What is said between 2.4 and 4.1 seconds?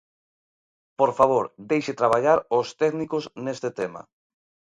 os técnicos neste tema.